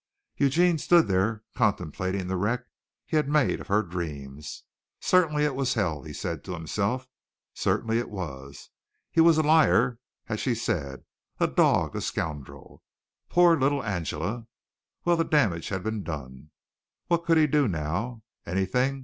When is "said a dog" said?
10.55-11.95